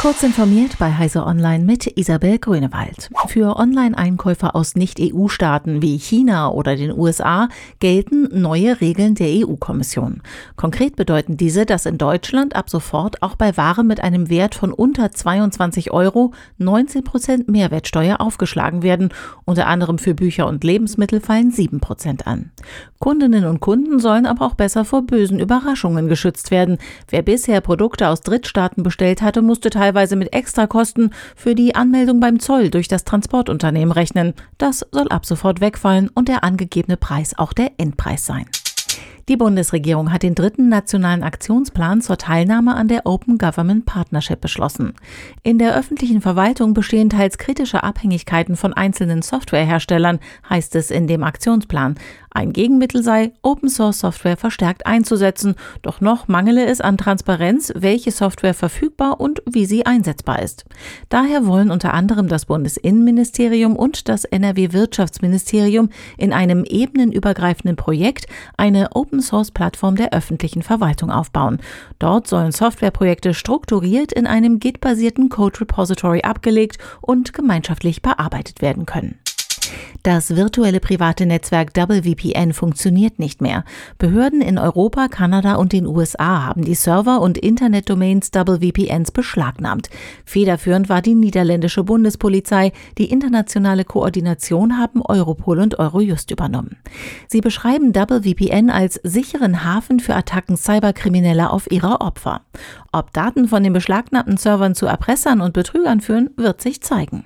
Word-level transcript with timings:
Kurz 0.00 0.22
informiert 0.22 0.78
bei 0.78 0.96
Heise 0.96 1.26
Online 1.26 1.64
mit 1.64 1.98
Isabel 1.98 2.38
Grünewald. 2.38 3.10
Für 3.26 3.56
Online-Einkäufer 3.56 4.54
aus 4.54 4.76
Nicht-EU-Staaten 4.76 5.82
wie 5.82 5.98
China 5.98 6.52
oder 6.52 6.76
den 6.76 6.96
USA 6.96 7.48
gelten 7.80 8.28
neue 8.40 8.80
Regeln 8.80 9.16
der 9.16 9.26
EU-Kommission. 9.26 10.22
Konkret 10.54 10.94
bedeuten 10.94 11.36
diese, 11.36 11.66
dass 11.66 11.84
in 11.84 11.98
Deutschland 11.98 12.54
ab 12.54 12.70
sofort 12.70 13.24
auch 13.24 13.34
bei 13.34 13.56
Waren 13.56 13.88
mit 13.88 14.00
einem 14.00 14.30
Wert 14.30 14.54
von 14.54 14.72
unter 14.72 15.10
22 15.10 15.90
Euro 15.90 16.32
19 16.58 17.02
Prozent 17.02 17.48
Mehrwertsteuer 17.48 18.20
aufgeschlagen 18.20 18.84
werden. 18.84 19.08
Unter 19.46 19.66
anderem 19.66 19.98
für 19.98 20.14
Bücher 20.14 20.46
und 20.46 20.62
Lebensmittel 20.62 21.20
fallen 21.20 21.50
7 21.50 21.80
Prozent 21.80 22.28
an. 22.28 22.52
Kundinnen 23.00 23.46
und 23.46 23.58
Kunden 23.58 23.98
sollen 23.98 24.26
aber 24.26 24.46
auch 24.46 24.54
besser 24.54 24.84
vor 24.84 25.02
bösen 25.02 25.40
Überraschungen 25.40 26.06
geschützt 26.06 26.52
werden. 26.52 26.78
Wer 27.08 27.22
bisher 27.22 27.60
Produkte 27.60 28.08
aus 28.08 28.20
Drittstaaten 28.20 28.84
bestellt 28.84 29.22
hatte, 29.22 29.42
musste 29.42 29.70
teilweise 29.70 29.87
teilweise 29.88 30.16
mit 30.16 30.34
Extrakosten 30.34 31.14
für 31.34 31.54
die 31.54 31.74
Anmeldung 31.74 32.20
beim 32.20 32.40
Zoll 32.40 32.68
durch 32.68 32.88
das 32.88 33.04
Transportunternehmen 33.04 33.90
rechnen. 33.90 34.34
Das 34.58 34.84
soll 34.92 35.08
ab 35.08 35.24
sofort 35.24 35.62
wegfallen 35.62 36.10
und 36.12 36.28
der 36.28 36.44
angegebene 36.44 36.98
Preis 36.98 37.38
auch 37.38 37.54
der 37.54 37.70
Endpreis 37.78 38.26
sein. 38.26 38.44
Die 39.30 39.36
Bundesregierung 39.36 40.10
hat 40.10 40.22
den 40.22 40.34
dritten 40.34 40.70
nationalen 40.70 41.22
Aktionsplan 41.22 42.00
zur 42.00 42.16
Teilnahme 42.16 42.74
an 42.74 42.88
der 42.88 43.04
Open 43.04 43.36
Government 43.36 43.84
Partnership 43.84 44.40
beschlossen. 44.40 44.94
In 45.42 45.58
der 45.58 45.76
öffentlichen 45.76 46.22
Verwaltung 46.22 46.72
bestehen 46.72 47.10
teils 47.10 47.36
kritische 47.36 47.82
Abhängigkeiten 47.82 48.56
von 48.56 48.72
einzelnen 48.72 49.20
Softwareherstellern, 49.20 50.18
heißt 50.48 50.74
es 50.76 50.90
in 50.90 51.06
dem 51.06 51.24
Aktionsplan. 51.24 51.96
Ein 52.38 52.52
Gegenmittel 52.52 53.02
sei, 53.02 53.32
Open 53.42 53.68
Source 53.68 53.98
Software 53.98 54.36
verstärkt 54.36 54.86
einzusetzen, 54.86 55.56
doch 55.82 56.00
noch 56.00 56.28
mangele 56.28 56.66
es 56.66 56.80
an 56.80 56.96
Transparenz, 56.96 57.72
welche 57.74 58.12
Software 58.12 58.54
verfügbar 58.54 59.20
und 59.20 59.42
wie 59.44 59.66
sie 59.66 59.86
einsetzbar 59.86 60.40
ist. 60.40 60.64
Daher 61.08 61.48
wollen 61.48 61.72
unter 61.72 61.94
anderem 61.94 62.28
das 62.28 62.46
Bundesinnenministerium 62.46 63.74
und 63.74 64.08
das 64.08 64.24
NRW 64.24 64.72
Wirtschaftsministerium 64.72 65.88
in 66.16 66.32
einem 66.32 66.62
ebenenübergreifenden 66.62 67.74
Projekt 67.74 68.28
eine 68.56 68.90
Open 68.92 69.20
Source 69.20 69.50
Plattform 69.50 69.96
der 69.96 70.12
öffentlichen 70.12 70.62
Verwaltung 70.62 71.10
aufbauen. 71.10 71.58
Dort 71.98 72.28
sollen 72.28 72.52
Softwareprojekte 72.52 73.34
strukturiert 73.34 74.12
in 74.12 74.28
einem 74.28 74.60
Git-basierten 74.60 75.28
Code 75.28 75.62
Repository 75.62 76.20
abgelegt 76.20 76.78
und 77.00 77.32
gemeinschaftlich 77.32 78.00
bearbeitet 78.00 78.62
werden 78.62 78.86
können. 78.86 79.18
Das 80.02 80.36
virtuelle 80.36 80.80
private 80.80 81.26
Netzwerk 81.26 81.74
DoubleVPN 81.74 82.52
funktioniert 82.52 83.18
nicht 83.18 83.42
mehr. 83.42 83.64
Behörden 83.98 84.40
in 84.40 84.56
Europa, 84.56 85.08
Kanada 85.08 85.56
und 85.56 85.72
den 85.72 85.86
USA 85.86 86.46
haben 86.46 86.64
die 86.64 86.74
Server 86.74 87.20
und 87.20 87.36
Internetdomains 87.36 88.30
DoubleVPNs 88.30 89.10
beschlagnahmt. 89.10 89.90
Federführend 90.24 90.88
war 90.88 91.02
die 91.02 91.14
niederländische 91.14 91.84
Bundespolizei. 91.84 92.72
Die 92.96 93.10
internationale 93.10 93.84
Koordination 93.84 94.78
haben 94.78 95.02
Europol 95.02 95.58
und 95.58 95.78
Eurojust 95.78 96.30
übernommen. 96.30 96.76
Sie 97.26 97.40
beschreiben 97.40 97.92
DoubleVPN 97.92 98.70
als 98.70 99.00
sicheren 99.02 99.64
Hafen 99.64 100.00
für 100.00 100.14
Attacken 100.14 100.56
Cyberkrimineller 100.56 101.52
auf 101.52 101.70
ihre 101.70 102.00
Opfer. 102.00 102.42
Ob 102.92 103.12
Daten 103.12 103.48
von 103.48 103.62
den 103.62 103.72
beschlagnahmten 103.72 104.36
Servern 104.36 104.74
zu 104.74 104.86
Erpressern 104.86 105.40
und 105.40 105.52
Betrügern 105.52 106.00
führen, 106.00 106.30
wird 106.36 106.62
sich 106.62 106.82
zeigen. 106.82 107.24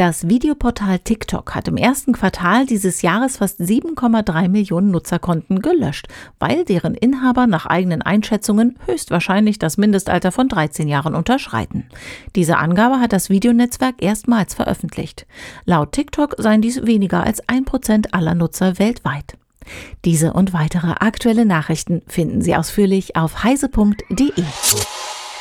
Das 0.00 0.26
Videoportal 0.26 0.98
TikTok 1.00 1.54
hat 1.54 1.68
im 1.68 1.76
ersten 1.76 2.14
Quartal 2.14 2.64
dieses 2.64 3.02
Jahres 3.02 3.36
fast 3.36 3.60
7,3 3.60 4.48
Millionen 4.48 4.90
Nutzerkonten 4.90 5.60
gelöscht, 5.60 6.08
weil 6.38 6.64
deren 6.64 6.94
Inhaber 6.94 7.46
nach 7.46 7.66
eigenen 7.66 8.00
Einschätzungen 8.00 8.78
höchstwahrscheinlich 8.86 9.58
das 9.58 9.76
Mindestalter 9.76 10.32
von 10.32 10.48
13 10.48 10.88
Jahren 10.88 11.14
unterschreiten. 11.14 11.84
Diese 12.34 12.56
Angabe 12.56 12.98
hat 12.98 13.12
das 13.12 13.28
Videonetzwerk 13.28 13.96
erstmals 13.98 14.54
veröffentlicht. 14.54 15.26
Laut 15.66 15.92
TikTok 15.92 16.36
seien 16.38 16.62
dies 16.62 16.86
weniger 16.86 17.22
als 17.22 17.46
ein 17.46 17.66
Prozent 17.66 18.14
aller 18.14 18.34
Nutzer 18.34 18.78
weltweit. 18.78 19.36
Diese 20.06 20.32
und 20.32 20.54
weitere 20.54 20.92
aktuelle 20.92 21.44
Nachrichten 21.44 22.00
finden 22.06 22.40
Sie 22.40 22.56
ausführlich 22.56 23.16
auf 23.16 23.44
heise.de. 23.44 24.44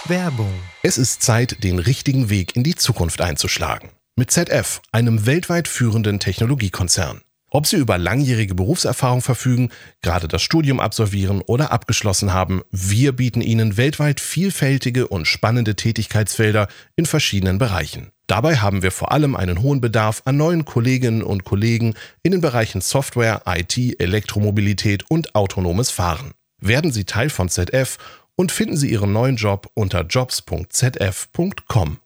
Werbung. 0.03 0.51
Es 0.83 0.97
ist 0.97 1.23
Zeit, 1.23 1.63
den 1.63 1.79
richtigen 1.79 2.29
Weg 2.29 2.57
in 2.57 2.65
die 2.65 2.75
Zukunft 2.75 3.21
einzuschlagen 3.21 3.91
mit 4.19 4.31
ZF, 4.31 4.81
einem 4.91 5.25
weltweit 5.25 5.69
führenden 5.69 6.19
Technologiekonzern. 6.19 7.21
Ob 7.51 7.65
Sie 7.65 7.77
über 7.77 7.97
langjährige 7.97 8.53
Berufserfahrung 8.53 9.21
verfügen, 9.21 9.71
gerade 10.01 10.27
das 10.27 10.41
Studium 10.43 10.79
absolvieren 10.81 11.41
oder 11.41 11.71
abgeschlossen 11.71 12.33
haben, 12.33 12.61
wir 12.69 13.13
bieten 13.13 13.41
Ihnen 13.41 13.77
weltweit 13.77 14.19
vielfältige 14.19 15.07
und 15.07 15.25
spannende 15.25 15.75
Tätigkeitsfelder 15.75 16.67
in 16.97 17.05
verschiedenen 17.07 17.57
Bereichen. 17.57 18.11
Dabei 18.27 18.57
haben 18.57 18.83
wir 18.83 18.91
vor 18.91 19.13
allem 19.13 19.37
einen 19.37 19.61
hohen 19.61 19.81
Bedarf 19.81 20.21
an 20.25 20.37
neuen 20.37 20.65
Kolleginnen 20.65 21.23
und 21.23 21.45
Kollegen 21.45 21.95
in 22.21 22.33
den 22.33 22.41
Bereichen 22.41 22.81
Software, 22.81 23.43
IT, 23.47 23.77
Elektromobilität 23.99 25.09
und 25.09 25.33
autonomes 25.33 25.89
Fahren. 25.91 26.33
Werden 26.59 26.91
Sie 26.91 27.05
Teil 27.05 27.29
von 27.29 27.47
ZF 27.47 27.97
und 28.35 28.51
finden 28.51 28.75
Sie 28.75 28.91
Ihren 28.91 29.13
neuen 29.13 29.37
Job 29.37 29.71
unter 29.73 30.01
jobs.zf.com. 30.01 31.99